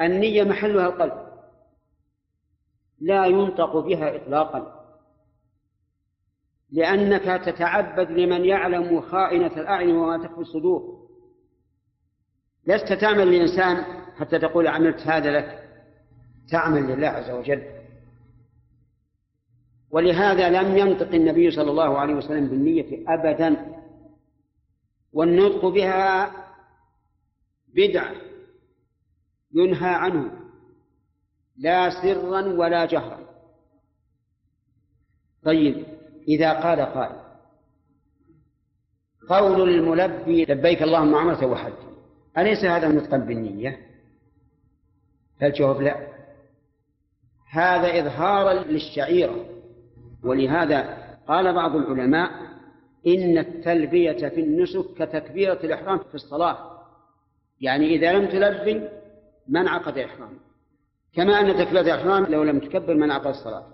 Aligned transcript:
النية 0.00 0.42
محلها 0.42 0.86
القلب. 0.86 1.28
لا 3.00 3.26
ينطق 3.26 3.76
بها 3.76 4.16
إطلاقا. 4.16 4.78
لأنك 6.70 7.44
تتعبد 7.44 8.10
لمن 8.10 8.44
يعلم 8.44 9.00
خائنة 9.00 9.60
الأعين 9.60 9.96
وما 9.96 10.26
تخفي 10.26 10.40
الصدور. 10.40 11.08
لست 12.66 12.92
تعمل 12.92 13.32
لإنسان 13.32 13.84
حتى 14.16 14.38
تقول 14.38 14.66
عملت 14.66 15.00
هذا 15.00 15.30
لك. 15.30 15.68
تعمل 16.50 16.82
لله 16.82 17.08
عز 17.08 17.30
وجل. 17.30 17.62
ولهذا 19.90 20.62
لم 20.62 20.76
ينطق 20.76 21.14
النبي 21.14 21.50
صلى 21.50 21.70
الله 21.70 21.98
عليه 21.98 22.14
وسلم 22.14 22.48
بالنية 22.48 23.04
أبدا. 23.14 23.74
والنطق 25.12 25.66
بها 25.66 26.32
بدعة. 27.74 28.27
ينهى 29.54 29.94
عنه 29.94 30.30
لا 31.56 31.90
سرا 31.90 32.40
ولا 32.40 32.84
جهرا. 32.84 33.28
طيب 35.44 35.84
إذا 36.28 36.52
قال 36.52 36.80
قائل 36.80 37.28
قول 39.28 39.70
الملبي 39.70 40.44
لبيك 40.44 40.82
اللهم 40.82 41.14
عمرة 41.14 41.46
وحج 41.46 41.72
أليس 42.38 42.64
هذا 42.64 42.88
نطقا 42.88 43.16
بالنية؟ 43.16 43.78
فالجواب 45.40 45.82
لا؟ 45.82 45.96
هذا 47.50 48.00
إظهارا 48.00 48.54
للشعيرة 48.54 49.44
ولهذا 50.24 50.98
قال 51.28 51.54
بعض 51.54 51.76
العلماء 51.76 52.30
إن 53.06 53.38
التلبية 53.38 54.28
في 54.28 54.40
النسك 54.40 54.84
كتكبيرة 54.98 55.58
الإحرام 55.64 55.98
في 55.98 56.14
الصلاة. 56.14 56.78
يعني 57.60 57.94
إذا 57.94 58.12
لم 58.12 58.28
تلبي 58.28 58.88
ما 59.48 59.60
انعقد 59.60 59.98
إحرام. 59.98 60.38
كما 61.14 61.40
أن 61.40 61.56
تكبيرة 61.56 61.80
الإحرام 61.80 62.24
لو 62.24 62.42
لم 62.42 62.58
تكبر 62.58 62.94
ما 62.94 63.04
انعقد 63.04 63.26
الصلاة. 63.26 63.66